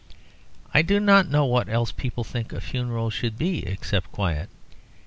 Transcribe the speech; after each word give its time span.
I 0.73 0.81
do 0.81 0.99
not 0.99 1.29
know 1.29 1.45
what 1.45 1.69
else 1.69 1.91
people 1.91 2.23
think 2.23 2.51
a 2.51 2.59
funeral 2.59 3.11
should 3.11 3.37
be 3.37 3.67
except 3.67 4.11
quiet. 4.11 4.49